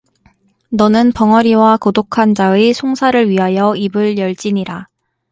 [0.69, 4.87] 너는 벙어리와 고독한 자의 송사를 위하여 입을 열지니라